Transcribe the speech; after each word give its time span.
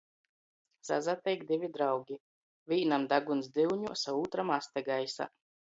Sasateik 0.89 1.43
div 1.51 1.67
draugi. 1.77 2.19
Vīnam 2.75 3.07
daguns 3.15 3.55
dyuņuos, 3.61 4.09
a 4.15 4.21
ūtram 4.25 4.55
aste 4.61 4.89
gaisā. 4.93 5.35